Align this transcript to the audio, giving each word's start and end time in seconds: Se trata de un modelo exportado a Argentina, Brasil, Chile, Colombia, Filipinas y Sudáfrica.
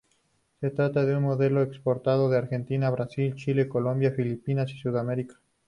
Se 0.59 0.71
trata 0.71 1.05
de 1.05 1.15
un 1.15 1.21
modelo 1.21 1.61
exportado 1.61 2.31
a 2.33 2.37
Argentina, 2.39 2.89
Brasil, 2.89 3.35
Chile, 3.35 3.69
Colombia, 3.69 4.11
Filipinas 4.11 4.71
y 4.73 4.79
Sudáfrica. 4.79 5.35